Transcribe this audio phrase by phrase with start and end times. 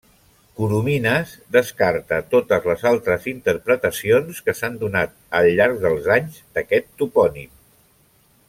[0.59, 7.55] Coromines descarta totes les altres interpretacions que s'han donat al llarg dels anys d'aquest topònim.